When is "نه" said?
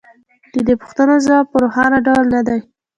2.35-2.41